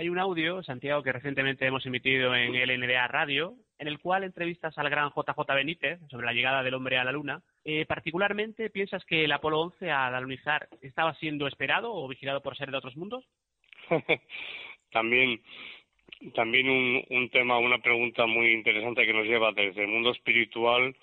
hay 0.00 0.08
un 0.08 0.18
audio, 0.18 0.62
Santiago, 0.62 1.02
que 1.02 1.12
recientemente 1.12 1.66
hemos 1.66 1.84
emitido 1.84 2.34
en 2.34 2.54
LNDA 2.54 3.06
Radio, 3.06 3.56
en 3.78 3.86
el 3.86 3.98
cual 3.98 4.24
entrevistas 4.24 4.78
al 4.78 4.88
gran 4.88 5.10
JJ 5.10 5.54
Benítez 5.54 6.00
sobre 6.08 6.24
la 6.24 6.32
llegada 6.32 6.62
del 6.62 6.72
hombre 6.72 6.96
a 6.96 7.04
la 7.04 7.12
Luna. 7.12 7.42
Eh, 7.66 7.84
particularmente, 7.84 8.70
¿piensas 8.70 9.04
que 9.04 9.24
el 9.24 9.32
Apolo 9.32 9.60
11 9.60 9.90
al 9.90 10.14
alunizar 10.14 10.68
estaba 10.80 11.12
siendo 11.16 11.46
esperado 11.46 11.92
o 11.92 12.08
vigilado 12.08 12.40
por 12.40 12.56
seres 12.56 12.72
de 12.72 12.78
otros 12.78 12.96
mundos? 12.96 13.28
también 14.90 15.42
también 16.34 16.70
un, 16.70 17.04
un 17.10 17.28
tema, 17.28 17.58
una 17.58 17.78
pregunta 17.78 18.24
muy 18.24 18.52
interesante 18.52 19.04
que 19.04 19.12
nos 19.12 19.26
lleva 19.26 19.52
desde 19.52 19.82
el 19.82 19.88
mundo 19.88 20.12
espiritual 20.12 20.96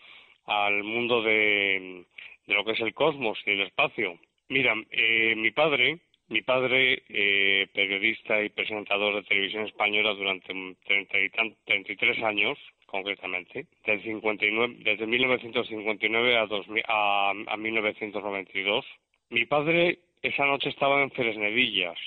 al 0.48 0.84
mundo 0.84 1.21
de, 1.21 2.04
de 2.48 2.54
lo 2.55 2.66
que 2.66 2.71
es 2.71 2.79
el 2.79 2.95
cosmos 2.95 3.38
y 3.45 3.52
el 3.52 3.61
espacio. 3.61 4.18
Mira, 4.50 4.73
eh, 4.89 5.36
mi 5.36 5.52
padre, 5.52 6.00
mi 6.30 6.41
padre, 6.41 7.04
eh, 7.09 7.68
periodista 7.73 8.41
y 8.44 8.50
presentador 8.50 9.16
de 9.16 9.23
televisión 9.23 9.66
española 9.66 10.14
durante 10.14 10.54
30 10.85 11.20
y 11.20 11.30
33 11.66 12.23
años, 12.23 12.58
concretamente, 12.85 13.66
desde, 13.85 14.04
59, 14.04 14.76
desde 14.80 15.08
1959 15.08 16.38
a, 16.38 16.45
2000, 16.48 16.84
a, 16.88 17.34
a 17.48 17.58
1992. 17.58 18.85
Mi 19.30 19.45
padre 19.45 19.99
esa 20.21 20.45
noche 20.45 20.70
estaba 20.70 21.02
en 21.02 21.12
Fresnedillas, 21.12 21.98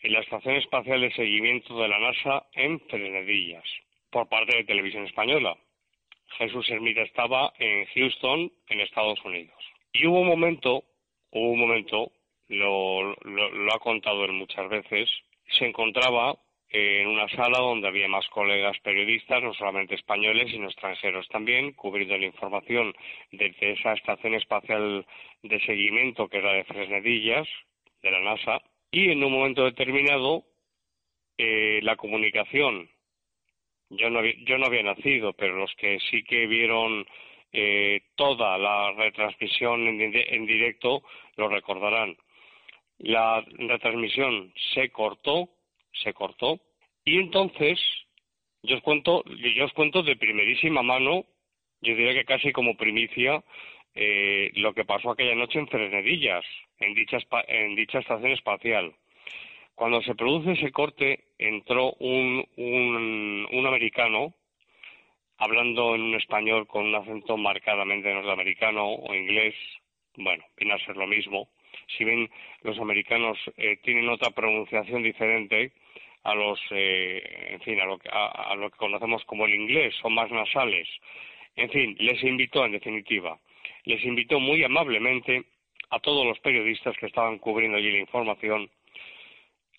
en 0.00 0.12
la 0.12 0.20
Estación 0.20 0.56
Espacial 0.56 1.00
de 1.00 1.12
Seguimiento 1.12 1.78
de 1.80 1.88
la 1.88 1.98
NASA 1.98 2.46
en 2.54 2.80
Fresnedillas, 2.80 3.64
por 4.10 4.28
parte 4.28 4.56
de 4.56 4.64
Televisión 4.64 5.04
Española. 5.04 5.56
Jesús 6.38 6.68
Hermida 6.70 7.02
estaba 7.02 7.52
en 7.58 7.86
Houston, 7.86 8.52
en 8.68 8.80
Estados 8.80 9.24
Unidos. 9.24 9.56
Y 9.92 10.06
hubo 10.06 10.20
un 10.20 10.28
momento, 10.28 10.84
hubo 11.30 11.50
un 11.50 11.60
momento, 11.60 12.12
lo, 12.48 13.14
lo, 13.14 13.74
ha 13.74 13.78
contado 13.78 14.24
él 14.24 14.32
muchas 14.32 14.68
veces, 14.68 15.10
se 15.58 15.66
encontraba 15.66 16.36
en 16.70 17.06
una 17.06 17.28
sala 17.30 17.58
donde 17.58 17.88
había 17.88 18.08
más 18.08 18.28
colegas 18.28 18.76
periodistas, 18.80 19.42
no 19.42 19.54
solamente 19.54 19.94
españoles, 19.94 20.50
sino 20.50 20.66
extranjeros 20.66 21.26
también, 21.28 21.72
cubriendo 21.72 22.18
la 22.18 22.26
información 22.26 22.94
desde 23.32 23.72
esa 23.72 23.94
estación 23.94 24.34
espacial 24.34 25.06
de 25.42 25.60
seguimiento 25.60 26.28
que 26.28 26.38
era 26.38 26.52
de 26.52 26.64
Fresnedillas, 26.64 27.48
de 28.02 28.10
la 28.10 28.20
NASA, 28.20 28.60
y 28.90 29.10
en 29.10 29.24
un 29.24 29.32
momento 29.32 29.64
determinado 29.64 30.44
eh, 31.38 31.80
la 31.82 31.96
comunicación 31.96 32.88
yo 33.90 34.10
no, 34.10 34.24
yo 34.24 34.58
no 34.58 34.66
había 34.66 34.82
nacido, 34.82 35.32
pero 35.32 35.56
los 35.56 35.74
que 35.76 35.98
sí 36.10 36.22
que 36.22 36.46
vieron 36.46 37.06
eh, 37.52 38.02
toda 38.16 38.58
la 38.58 38.92
retransmisión 38.92 39.86
en, 39.86 40.46
directo 40.46 41.02
lo 41.36 41.48
recordarán. 41.48 42.16
La 42.98 43.44
retransmisión 43.46 44.52
se 44.74 44.90
cortó, 44.90 45.48
se 45.92 46.12
cortó, 46.12 46.60
y 47.04 47.18
entonces 47.18 47.78
yo 48.62 48.76
os 48.76 48.82
cuento, 48.82 49.24
yo 49.24 49.64
os 49.64 49.72
cuento 49.72 50.02
de 50.02 50.16
primerísima 50.16 50.82
mano, 50.82 51.24
yo 51.80 51.94
diría 51.94 52.12
que 52.12 52.24
casi 52.24 52.52
como 52.52 52.76
primicia, 52.76 53.42
eh, 53.94 54.50
lo 54.54 54.74
que 54.74 54.84
pasó 54.84 55.10
aquella 55.10 55.34
noche 55.34 55.58
en 55.58 55.68
Fresnedillas, 55.68 56.44
en 56.78 56.94
dicha, 56.94 57.18
en 57.48 57.74
dicha 57.74 58.00
estación 58.00 58.32
espacial. 58.32 58.94
Cuando 59.74 60.02
se 60.02 60.14
produce 60.14 60.52
ese 60.52 60.72
corte, 60.72 61.24
entró 61.38 61.92
un, 62.00 62.44
un, 62.56 63.66
americano 63.66 64.34
hablando 65.36 65.94
en 65.94 66.02
un 66.02 66.14
español 66.16 66.66
con 66.66 66.86
un 66.86 66.94
acento 66.96 67.36
marcadamente 67.36 68.12
norteamericano 68.12 68.88
o 68.88 69.14
inglés, 69.14 69.54
bueno, 70.16 70.44
viene 70.56 70.74
a 70.74 70.84
ser 70.84 70.96
lo 70.96 71.06
mismo. 71.06 71.48
Si 71.96 72.04
bien 72.04 72.30
los 72.62 72.78
americanos 72.78 73.38
eh, 73.56 73.78
tienen 73.82 74.08
otra 74.08 74.30
pronunciación 74.30 75.02
diferente 75.02 75.72
a 76.24 76.34
los, 76.34 76.60
eh, 76.70 77.50
en 77.50 77.60
fin, 77.60 77.80
a 77.80 77.86
lo, 77.86 77.98
que, 77.98 78.08
a 78.10 78.54
lo 78.56 78.70
que 78.70 78.76
conocemos 78.76 79.24
como 79.24 79.46
el 79.46 79.54
inglés, 79.54 79.94
son 80.02 80.14
más 80.14 80.30
nasales. 80.30 80.88
En 81.56 81.70
fin, 81.70 81.96
les 81.98 82.22
invitó, 82.22 82.64
en 82.64 82.72
definitiva, 82.72 83.38
les 83.84 84.04
invitó 84.04 84.38
muy 84.38 84.62
amablemente 84.62 85.44
a 85.90 85.98
todos 86.00 86.26
los 86.26 86.38
periodistas 86.40 86.96
que 86.98 87.06
estaban 87.06 87.38
cubriendo 87.38 87.78
allí 87.78 87.90
la 87.90 87.98
información 87.98 88.70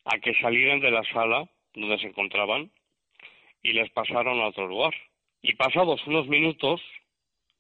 a 0.06 0.20
que 0.20 0.34
salieran 0.36 0.80
de 0.80 0.92
la 0.92 1.04
sala 1.14 1.48
donde 1.74 2.00
se 2.00 2.08
encontraban 2.08 2.72
y 3.62 3.74
les 3.74 3.90
pasaron 3.92 4.40
a 4.40 4.48
otro 4.48 4.68
lugar. 4.68 4.94
Y 5.42 5.54
pasados 5.56 6.06
unos 6.08 6.28
minutos, 6.28 6.82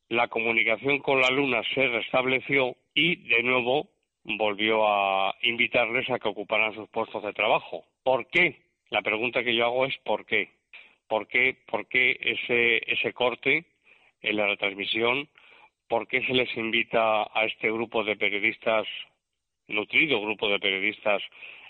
la 0.09 0.27
comunicación 0.27 0.99
con 0.99 1.21
la 1.21 1.29
Luna 1.29 1.61
se 1.73 1.87
restableció 1.87 2.75
y 2.93 3.15
de 3.27 3.43
nuevo 3.43 3.89
volvió 4.37 4.87
a 4.87 5.35
invitarles 5.41 6.09
a 6.09 6.19
que 6.19 6.27
ocuparan 6.27 6.73
sus 6.73 6.87
puestos 6.89 7.23
de 7.23 7.33
trabajo. 7.33 7.85
¿Por 8.03 8.27
qué? 8.27 8.61
La 8.89 9.01
pregunta 9.01 9.43
que 9.43 9.55
yo 9.55 9.65
hago 9.65 9.85
es 9.85 9.97
¿por 9.99 10.25
qué? 10.25 10.51
¿Por 11.07 11.27
qué, 11.27 11.57
por 11.67 11.87
qué 11.87 12.17
ese, 12.21 12.81
ese 12.91 13.13
corte 13.13 13.65
en 14.21 14.37
la 14.37 14.47
retransmisión? 14.47 15.27
¿Por 15.87 16.07
qué 16.07 16.23
se 16.25 16.33
les 16.33 16.55
invita 16.55 17.23
a 17.33 17.45
este 17.45 17.71
grupo 17.71 18.03
de 18.03 18.15
periodistas, 18.15 18.85
nutrido 19.67 20.21
grupo 20.21 20.47
de 20.49 20.59
periodistas, 20.59 21.21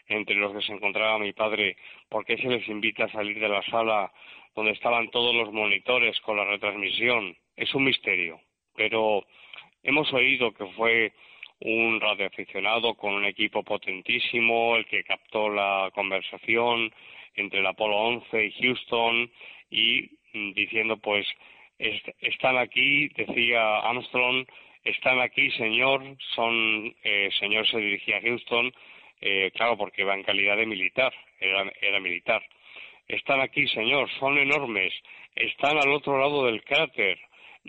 entre 0.09 0.35
los 0.35 0.53
que 0.53 0.61
se 0.61 0.73
encontraba 0.73 1.19
mi 1.19 1.33
padre, 1.33 1.77
por 2.09 2.25
qué 2.25 2.35
se 2.37 2.49
les 2.49 2.67
invita 2.67 3.05
a 3.05 3.11
salir 3.11 3.39
de 3.39 3.47
la 3.47 3.61
sala 3.63 4.11
donde 4.55 4.71
estaban 4.71 5.09
todos 5.09 5.33
los 5.35 5.53
monitores 5.53 6.19
con 6.21 6.35
la 6.35 6.45
retransmisión. 6.45 7.37
Es 7.55 7.73
un 7.75 7.85
misterio, 7.85 8.41
pero 8.75 9.25
hemos 9.83 10.11
oído 10.11 10.51
que 10.51 10.65
fue 10.75 11.13
un 11.61 11.99
radioaficionado 11.99 12.95
con 12.95 13.13
un 13.13 13.25
equipo 13.25 13.63
potentísimo, 13.63 14.75
el 14.75 14.85
que 14.85 15.03
captó 15.03 15.49
la 15.49 15.91
conversación 15.93 16.91
entre 17.35 17.59
el 17.59 17.67
Apolo 17.67 17.97
11 17.97 18.45
y 18.45 18.51
Houston 18.61 19.31
y 19.69 20.09
mm, 20.33 20.53
diciendo 20.53 20.97
pues 20.97 21.27
están 22.19 22.57
aquí, 22.57 23.07
decía 23.09 23.79
Armstrong, 23.79 24.45
están 24.83 25.19
aquí, 25.19 25.49
señor, 25.51 26.03
son, 26.35 26.93
eh, 27.03 27.29
señor 27.39 27.67
se 27.67 27.77
dirigía 27.77 28.17
a 28.17 28.21
Houston, 28.21 28.71
eh, 29.21 29.51
claro, 29.53 29.77
porque 29.77 30.03
va 30.03 30.15
en 30.15 30.23
calidad 30.23 30.57
de 30.57 30.65
militar, 30.65 31.13
era, 31.39 31.71
era 31.81 31.99
militar. 31.99 32.41
Están 33.07 33.41
aquí, 33.41 33.67
señor, 33.67 34.09
son 34.19 34.37
enormes, 34.37 34.93
están 35.35 35.77
al 35.77 35.89
otro 35.89 36.19
lado 36.19 36.45
del 36.45 36.63
cráter, 36.63 37.19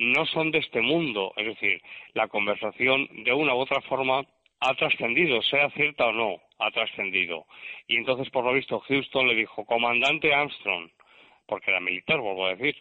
no 0.01 0.27
son 0.27 0.51
de 0.51 0.59
este 0.59 0.81
mundo. 0.81 1.33
Es 1.37 1.47
decir, 1.47 1.81
la 2.15 2.29
conversación 2.29 3.09
de 3.25 3.33
una 3.33 3.55
u 3.55 3.59
otra 3.59 3.81
forma 3.83 4.25
ha 4.61 4.75
trascendido, 4.75 5.41
sea 5.43 5.71
cierta 5.71 6.07
o 6.07 6.13
no, 6.13 6.37
ha 6.59 6.71
trascendido. 6.71 7.47
Y 7.87 7.97
entonces, 7.97 8.29
por 8.31 8.45
lo 8.45 8.53
visto, 8.53 8.81
Houston 8.81 9.29
le 9.29 9.35
dijo, 9.35 9.65
comandante 9.65 10.35
Armstrong, 10.35 10.91
porque 11.47 11.71
era 11.71 11.81
militar, 11.81 12.21
vuelvo 12.21 12.47
a 12.47 12.55
decir, 12.55 12.77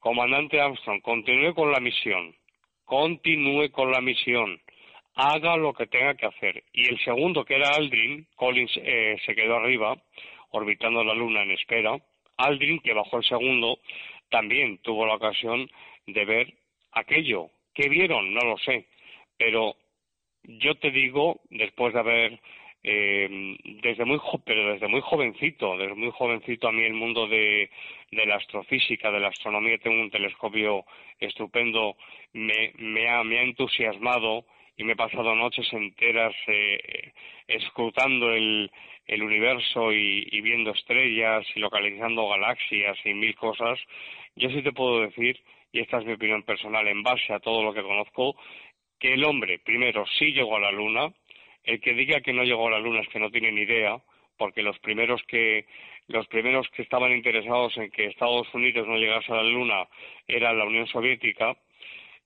comandante 0.00 0.60
Armstrong, 0.60 1.00
continúe 1.00 1.54
con 1.54 1.72
la 1.72 1.80
misión, 1.80 2.34
continúe 2.84 3.70
con 3.70 3.90
la 3.90 4.00
misión 4.00 4.60
haga 5.14 5.56
lo 5.56 5.72
que 5.72 5.86
tenga 5.86 6.14
que 6.14 6.26
hacer. 6.26 6.64
Y 6.72 6.88
el 6.88 6.98
segundo, 7.00 7.44
que 7.44 7.56
era 7.56 7.74
Aldrin, 7.74 8.26
Collins 8.36 8.72
eh, 8.76 9.16
se 9.24 9.34
quedó 9.34 9.56
arriba, 9.56 9.96
orbitando 10.50 11.04
la 11.04 11.14
Luna 11.14 11.42
en 11.42 11.52
espera. 11.52 11.98
Aldrin, 12.36 12.80
que 12.80 12.94
bajó 12.94 13.18
el 13.18 13.24
segundo, 13.24 13.78
también 14.30 14.78
tuvo 14.78 15.06
la 15.06 15.16
ocasión 15.16 15.70
de 16.06 16.24
ver 16.24 16.54
aquello. 16.92 17.50
¿Qué 17.74 17.88
vieron? 17.88 18.32
No 18.32 18.40
lo 18.42 18.58
sé. 18.58 18.86
Pero 19.36 19.76
yo 20.44 20.74
te 20.76 20.90
digo, 20.90 21.40
después 21.50 21.94
de 21.94 22.00
haber 22.00 22.40
eh, 22.84 23.56
desde 23.82 24.04
muy 24.04 24.18
pero 24.44 24.72
desde 24.72 24.88
muy 24.88 25.00
jovencito, 25.00 25.76
desde 25.76 25.94
muy 25.94 26.10
jovencito 26.10 26.68
a 26.68 26.72
mí 26.72 26.82
el 26.82 26.94
mundo 26.94 27.28
de, 27.28 27.70
de 28.10 28.26
la 28.26 28.36
astrofísica, 28.36 29.10
de 29.12 29.20
la 29.20 29.28
astronomía, 29.28 29.78
tengo 29.78 30.00
un 30.00 30.10
telescopio 30.10 30.84
estupendo, 31.20 31.96
me, 32.32 32.72
me, 32.78 33.08
ha, 33.08 33.22
me 33.22 33.38
ha 33.38 33.42
entusiasmado 33.42 34.46
y 34.76 34.84
me 34.84 34.94
he 34.94 34.96
pasado 34.96 35.34
noches 35.36 35.72
enteras 35.72 36.34
eh, 36.48 37.12
escrutando 37.46 38.32
el, 38.32 38.70
el 39.06 39.22
universo 39.22 39.92
y, 39.92 40.26
y, 40.32 40.40
viendo 40.40 40.72
estrellas 40.72 41.46
y 41.54 41.60
localizando 41.60 42.28
galaxias 42.28 42.98
y 43.04 43.14
mil 43.14 43.36
cosas, 43.36 43.78
yo 44.34 44.48
sí 44.50 44.60
te 44.62 44.72
puedo 44.72 45.02
decir, 45.02 45.38
y 45.72 45.80
esta 45.80 45.98
es 45.98 46.04
mi 46.04 46.12
opinión 46.12 46.42
personal 46.42 46.86
en 46.86 47.02
base 47.02 47.32
a 47.32 47.40
todo 47.40 47.62
lo 47.62 47.72
que 47.72 47.82
conozco, 47.82 48.36
que 49.00 49.14
el 49.14 49.24
hombre, 49.24 49.58
primero, 49.58 50.04
sí 50.18 50.32
llegó 50.32 50.56
a 50.56 50.60
la 50.60 50.70
Luna, 50.70 51.12
el 51.64 51.80
que 51.80 51.94
diga 51.94 52.20
que 52.20 52.32
no 52.32 52.44
llegó 52.44 52.68
a 52.68 52.72
la 52.72 52.78
Luna 52.78 53.00
es 53.00 53.08
que 53.08 53.18
no 53.18 53.30
tiene 53.30 53.50
ni 53.50 53.62
idea, 53.62 54.00
porque 54.36 54.62
los 54.62 54.78
primeros 54.80 55.22
que 55.24 55.66
los 56.08 56.26
primeros 56.26 56.68
que 56.70 56.82
estaban 56.82 57.12
interesados 57.12 57.76
en 57.78 57.90
que 57.90 58.06
Estados 58.06 58.52
Unidos 58.54 58.86
no 58.86 58.96
llegase 58.96 59.32
a 59.32 59.36
la 59.36 59.44
Luna 59.44 59.88
era 60.26 60.52
la 60.52 60.64
Unión 60.64 60.86
Soviética, 60.88 61.56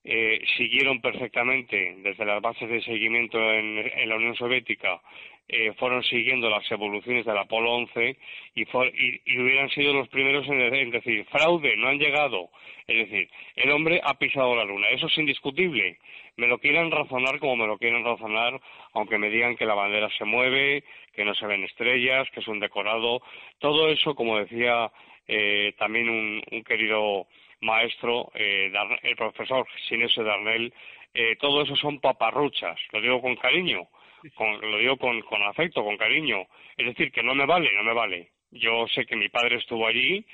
eh, 0.09 0.41
siguieron 0.57 1.01
perfectamente 1.01 1.97
desde 1.99 2.25
las 2.25 2.41
bases 2.41 2.69
de 2.69 2.81
seguimiento 2.81 3.39
en, 3.39 4.09
la 4.09 4.15
Unión 4.15 4.37
Soviética, 4.37 5.01
eh, 5.49 5.73
fueron 5.79 6.05
siguiendo 6.05 6.49
las 6.49 6.71
evoluciones 6.71 7.27
del 7.27 7.37
Apolo 7.37 7.73
11 7.73 8.17
y, 8.55 8.63
y, 8.63 9.39
hubieran 9.39 9.69
sido 9.71 9.93
los 9.93 10.09
primeros 10.09 10.47
en, 10.49 10.91
decir, 10.91 11.25
fraude, 11.25 11.77
no 11.77 11.89
han 11.89 11.99
llegado. 11.99 12.51
Es 12.87 13.11
decir, 13.11 13.29
el 13.57 13.71
hombre 13.73 14.01
ha 14.05 14.17
pisado 14.17 14.55
la 14.55 14.65
Luna, 14.65 14.89
eso 14.91 15.09
es 15.09 15.19
indiscutible, 15.19 15.99
me 16.37 16.47
lo 16.47 16.59
quieren 16.59 16.91
razonar 16.93 17.41
como 17.41 17.57
me 17.57 17.67
lo 17.67 17.77
quieren 17.77 18.05
razonar, 18.05 18.61
aunque 18.93 19.19
me 19.19 19.29
digan 19.29 19.57
que 19.57 19.67
la 19.67 19.75
bandera 19.75 20.09
se 20.17 20.25
mueve, 20.25 20.85
que 21.15 21.25
no 21.25 21.35
se 21.35 21.47
ven 21.47 21.65
estrellas, 21.65 22.29
que 22.33 22.41
es 22.41 22.49
un 22.49 22.61
decorado, 22.61 23.23
todo 23.59 23.89
eso, 23.89 24.15
como 24.15 24.39
decía 24.39 24.93
eh, 25.27 25.75
también 25.79 26.09
un, 26.09 26.63
querido 26.63 27.27
maestro, 27.61 28.31
eh, 28.35 28.73
el 29.03 29.17
profesor 29.17 29.67
Sinesio 29.89 30.25
Darnell, 30.25 30.73
eh, 31.15 31.37
todo 31.41 31.63
eso 31.63 31.77
son 31.77 32.01
paparruchas, 32.01 32.79
lo 32.93 33.01
digo 33.01 33.21
con 33.21 33.37
cariño, 33.37 33.89
lo 34.39 34.79
digo 34.79 34.97
con, 34.97 35.21
con 35.23 35.43
afecto, 35.43 35.83
con 35.85 35.97
cariño, 35.97 36.47
es 36.77 36.87
decir, 36.87 37.11
que 37.13 37.23
no 37.23 37.35
me 37.35 37.47
vale, 37.47 37.71
no 37.75 37.85
me 37.85 37.95
vale. 37.95 38.31
Yo 38.51 38.87
sé 38.89 39.07
que 39.07 39.17
mi 39.17 39.29
padre 39.29 39.57
estuvo 39.57 39.87
allí, 39.87 40.25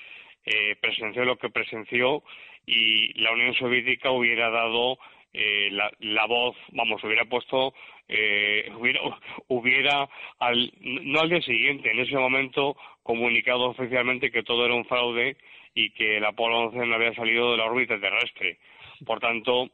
eh, 0.44 0.76
presenció 0.80 1.24
lo 1.24 1.36
que 1.36 1.50
presenció 1.50 2.22
y 2.66 3.12
la 3.20 3.32
Unión 3.32 3.54
Soviética 3.54 4.10
hubiera 4.10 4.50
dado 4.50 4.98
eh, 5.32 5.70
la, 6.00 6.26
voz, 6.26 6.56
vamos, 6.72 7.02
hubiera 7.04 7.24
puesto, 7.24 7.74
eh, 8.08 8.68
hubiera, 8.76 9.00
hubiera 9.48 10.08
al, 10.38 10.72
no 10.80 11.20
al 11.20 11.30
día 11.30 11.42
siguiente, 11.42 11.90
en 11.90 12.00
ese 12.00 12.16
momento 12.16 12.76
comunicado 13.02 13.70
oficialmente 13.70 14.30
que 14.30 14.42
todo 14.42 14.64
era 14.64 14.74
un 14.74 14.84
fraude 14.84 15.36
y 15.74 15.90
que 15.90 16.18
el 16.18 16.24
Apolo 16.24 16.68
11 16.68 16.86
no 16.86 16.94
había 16.94 17.14
salido 17.14 17.52
de 17.52 17.58
la 17.58 17.64
órbita 17.64 17.98
terrestre. 17.98 18.58
Por 19.04 19.20
tanto, 19.20 19.70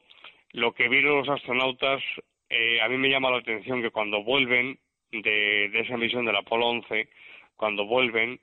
lo 0.52 0.72
que 0.72 0.88
vieron 0.88 1.18
los 1.18 1.28
astronautas, 1.28 2.02
eh, 2.48 2.80
a 2.80 2.88
mí 2.88 2.96
me 2.96 3.10
llama 3.10 3.30
la 3.30 3.38
atención 3.38 3.82
que 3.82 3.90
cuando 3.90 4.22
vuelven 4.22 4.78
de, 5.10 5.68
de 5.70 5.80
esa 5.80 5.96
misión 5.96 6.24
del 6.24 6.36
Apolo 6.36 6.66
11, 6.68 7.08
cuando 7.56 7.86
vuelven, 7.86 8.40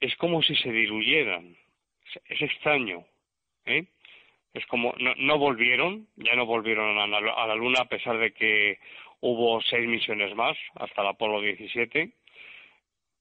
es 0.00 0.16
como 0.16 0.42
si 0.42 0.56
se 0.56 0.72
diluyeran. 0.72 1.56
Es, 2.28 2.42
extraño. 2.42 3.04
¿eh? 3.66 3.86
Es 4.54 4.66
como, 4.66 4.94
no, 4.98 5.14
no, 5.16 5.38
volvieron, 5.38 6.08
ya 6.16 6.34
no 6.34 6.46
volvieron 6.46 6.98
a 6.98 7.06
la, 7.06 7.54
Luna 7.54 7.82
a 7.82 7.88
pesar 7.88 8.18
de 8.18 8.32
que 8.32 8.78
hubo 9.20 9.60
seis 9.62 9.86
misiones 9.86 10.34
más 10.34 10.56
hasta 10.74 11.02
el 11.02 11.08
Apolo 11.08 11.40
17. 11.40 12.10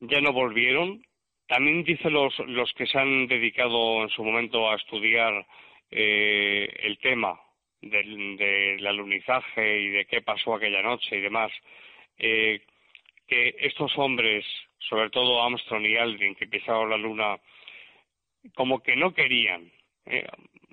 Ya 0.02 0.22
no 0.22 0.34
volvieron. 0.34 1.06
También 1.50 1.84
dice 1.84 2.10
los, 2.10 2.38
los 2.40 2.72
que 2.74 2.88
se 2.88 2.98
han 2.98 3.28
dedicado 3.28 4.04
en 4.04 4.10
su 4.10 4.24
momento 4.24 4.69
a 4.69 4.75
estudiar 4.75 5.46
eh, 5.92 6.69
el 6.84 6.98
tema 7.00 7.38
del, 7.81 8.38
del 8.38 8.88
alunizaje 8.88 9.81
y 9.81 9.90
de 9.90 10.06
qué 10.06 10.22
pasó 10.22 10.54
aquella 10.54 10.81
noche 10.81 11.18
y 11.18 11.22
demás, 11.22 11.51
eh, 12.18 12.62
que 13.28 13.56
estos 13.60 13.98
hombres 13.98 14.46
sobre 14.88 15.10
todo 15.10 15.44
Armstrong 15.44 15.86
y 15.86 15.98
Aldrin, 15.98 16.36
que 16.36 16.48
pisaron 16.48 16.90
la 16.90 16.98
Luna, 16.98 17.38
como 18.56 18.80
que 18.80 18.95
no 18.95 19.13
querían, 19.13 19.72
eh, 20.06 20.25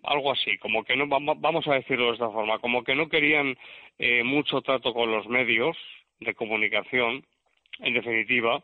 algo 0.04 0.32
así, 0.32 0.56
como 0.58 0.84
que 0.84 0.96
no, 0.96 1.06
vamos 1.08 1.66
a 1.66 1.74
decirlo 1.74 2.06
de 2.06 2.12
esta 2.12 2.30
forma, 2.30 2.58
como 2.58 2.84
que 2.84 2.94
no 2.94 3.08
querían 3.08 3.56
eh, 3.98 4.22
mucho 4.22 4.62
trato 4.62 4.94
con 4.94 5.10
los 5.10 5.26
medios 5.26 5.76
de 6.20 6.34
comunicación, 6.34 7.24
en 7.80 7.94
definitiva, 7.94 8.62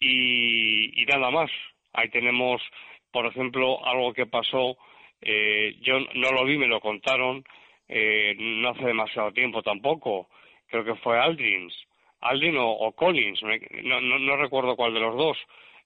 y, 0.00 1.04
nada 1.06 1.30
más. 1.30 1.50
Ahí 1.92 2.08
tenemos, 2.10 2.62
por 3.10 3.26
ejemplo, 3.26 3.84
algo 3.84 4.12
que 4.12 4.26
pasó, 4.26 4.76
eh, 5.20 5.76
yo 5.80 5.98
no 6.14 6.30
lo 6.32 6.44
vi, 6.44 6.58
me 6.58 6.66
lo 6.66 6.80
contaron, 6.80 7.44
no 7.88 8.68
hace 8.68 8.84
demasiado 8.84 9.32
tiempo 9.32 9.62
tampoco, 9.62 10.28
creo 10.68 10.84
que 10.84 10.94
fue 10.96 11.18
Aldrin, 11.18 11.70
Aldrin 12.20 12.56
o, 12.58 12.92
Collins, 12.92 13.40
no, 13.84 14.00
no, 14.00 14.36
recuerdo 14.36 14.76
cuál 14.76 14.94
de 14.94 15.00
los 15.00 15.16
dos, 15.16 15.38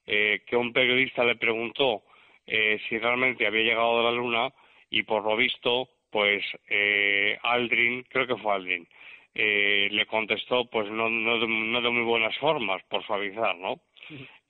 eh, 0.05 0.41
que 0.45 0.55
un 0.55 0.73
periodista 0.73 1.23
le 1.23 1.35
preguntó 1.35 2.03
eh, 2.45 2.79
si 2.87 2.97
realmente 2.97 3.45
había 3.45 3.63
llegado 3.63 3.99
a 3.99 4.03
la 4.03 4.11
Luna 4.11 4.49
y 4.89 5.03
por 5.03 5.23
lo 5.23 5.35
visto, 5.37 5.89
pues 6.09 6.43
eh, 6.67 7.37
Aldrin, 7.41 8.03
creo 8.09 8.27
que 8.27 8.37
fue 8.37 8.53
Aldrin, 8.53 8.87
eh, 9.35 9.87
le 9.91 10.05
contestó 10.05 10.65
pues 10.65 10.89
no, 10.89 11.09
no, 11.09 11.39
de, 11.39 11.47
no 11.47 11.81
de 11.81 11.89
muy 11.89 12.03
buenas 12.03 12.37
formas, 12.37 12.83
por 12.89 13.05
suavizar, 13.05 13.55
¿no? 13.57 13.79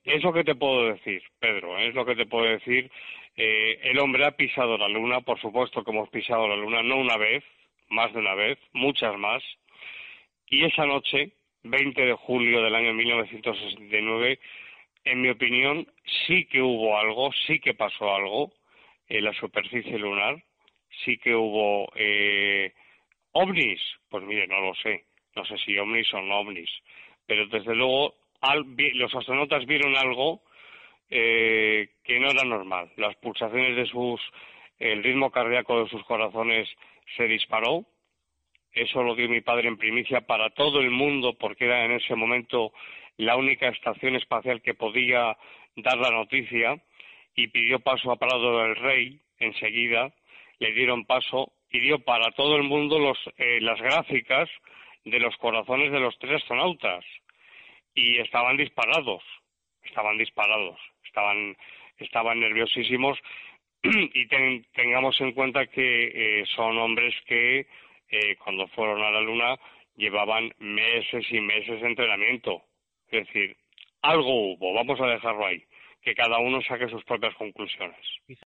Es 0.04 0.22
lo 0.22 0.32
que 0.32 0.44
te 0.44 0.54
puedo 0.54 0.92
decir, 0.92 1.22
Pedro, 1.38 1.78
es 1.78 1.94
lo 1.94 2.04
que 2.04 2.14
te 2.14 2.26
puedo 2.26 2.44
decir. 2.44 2.90
Eh, 3.36 3.80
el 3.84 3.98
hombre 3.98 4.26
ha 4.26 4.32
pisado 4.32 4.76
la 4.76 4.88
Luna, 4.88 5.22
por 5.22 5.40
supuesto 5.40 5.82
que 5.82 5.90
hemos 5.90 6.10
pisado 6.10 6.46
la 6.46 6.56
Luna, 6.56 6.82
no 6.82 6.96
una 6.96 7.16
vez, 7.16 7.42
más 7.88 8.12
de 8.12 8.18
una 8.18 8.34
vez, 8.34 8.58
muchas 8.72 9.16
más. 9.18 9.42
Y 10.50 10.64
esa 10.64 10.84
noche, 10.84 11.32
20 11.62 12.04
de 12.04 12.12
julio 12.12 12.62
del 12.62 12.74
año 12.74 12.92
1969, 12.92 14.38
en 15.04 15.20
mi 15.22 15.30
opinión, 15.30 15.86
sí 16.26 16.44
que 16.46 16.60
hubo 16.60 16.98
algo, 16.98 17.32
sí 17.46 17.58
que 17.58 17.74
pasó 17.74 18.14
algo 18.14 18.52
en 19.08 19.24
la 19.24 19.32
superficie 19.34 19.98
lunar, 19.98 20.42
sí 21.04 21.18
que 21.18 21.34
hubo 21.34 21.90
eh, 21.94 22.72
ovnis, 23.34 23.80
pues 24.08 24.24
mire, 24.24 24.46
no 24.46 24.60
lo 24.60 24.74
sé, 24.74 25.04
no 25.36 25.44
sé 25.44 25.56
si 25.58 25.76
ovnis 25.78 26.12
o 26.14 26.20
no 26.20 26.40
ovnis, 26.40 26.70
pero 27.26 27.46
desde 27.48 27.74
luego 27.74 28.14
los 28.94 29.14
astronautas 29.14 29.66
vieron 29.66 29.96
algo 29.96 30.42
eh, 31.10 31.88
que 32.02 32.18
no 32.18 32.30
era 32.30 32.44
normal. 32.44 32.90
Las 32.96 33.16
pulsaciones 33.16 33.76
de 33.76 33.86
sus, 33.86 34.20
el 34.78 35.02
ritmo 35.02 35.30
cardíaco 35.30 35.82
de 35.82 35.90
sus 35.90 36.04
corazones 36.04 36.68
se 37.16 37.24
disparó, 37.24 37.84
eso 38.72 39.02
lo 39.02 39.14
dio 39.14 39.28
mi 39.28 39.40
padre 39.40 39.68
en 39.68 39.78
primicia 39.78 40.22
para 40.22 40.50
todo 40.50 40.80
el 40.80 40.90
mundo 40.90 41.34
porque 41.34 41.66
era 41.66 41.84
en 41.84 41.92
ese 41.92 42.14
momento 42.14 42.72
la 43.16 43.36
única 43.36 43.68
estación 43.68 44.16
espacial 44.16 44.62
que 44.62 44.74
podía 44.74 45.36
dar 45.76 45.98
la 45.98 46.10
noticia 46.10 46.80
y 47.36 47.48
pidió 47.48 47.80
paso 47.80 48.10
a 48.10 48.16
Prado 48.16 48.58
del 48.58 48.76
Rey 48.76 49.20
enseguida, 49.38 50.12
le 50.58 50.72
dieron 50.72 51.04
paso 51.04 51.52
dio 51.80 51.98
para 52.00 52.30
todo 52.32 52.56
el 52.56 52.62
mundo 52.64 52.98
los, 52.98 53.18
eh, 53.36 53.60
las 53.60 53.80
gráficas 53.80 54.48
de 55.04 55.20
los 55.20 55.36
corazones 55.36 55.92
de 55.92 56.00
los 56.00 56.18
tres 56.18 56.42
astronautas 56.42 57.04
y 57.94 58.18
estaban 58.18 58.56
disparados, 58.56 59.22
estaban 59.82 60.18
disparados, 60.18 60.78
estaban, 61.04 61.56
estaban 61.98 62.40
nerviosísimos 62.40 63.18
y 63.82 64.26
tengamos 64.72 65.20
en 65.20 65.32
cuenta 65.32 65.66
que 65.66 66.40
eh, 66.40 66.44
son 66.56 66.78
hombres 66.78 67.14
que 67.26 67.66
eh, 68.08 68.36
cuando 68.42 68.66
fueron 68.68 69.02
a 69.02 69.10
la 69.10 69.20
Luna 69.20 69.58
llevaban 69.96 70.52
meses 70.58 71.26
y 71.30 71.40
meses 71.40 71.80
de 71.80 71.86
entrenamiento. 71.86 72.62
Es 73.10 73.26
decir, 73.26 73.56
algo 74.02 74.52
hubo, 74.52 74.74
vamos 74.74 75.00
a 75.00 75.06
dejarlo 75.06 75.46
ahí, 75.46 75.62
que 76.02 76.14
cada 76.14 76.38
uno 76.38 76.60
saque 76.62 76.88
sus 76.88 77.04
propias 77.04 77.34
conclusiones. 77.36 78.00